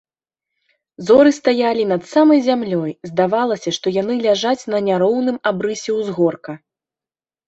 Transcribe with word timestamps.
Зоры 1.07 1.31
стаялі 1.39 1.83
над 1.91 2.01
самай 2.13 2.39
зямлёй, 2.47 2.91
здавалася, 3.09 3.73
што 3.77 3.93
яны 3.97 4.15
ляжаць 4.25 4.63
на 4.75 4.79
няроўным 4.87 5.37
абрысе 5.51 5.91
ўзгорка. 5.99 6.57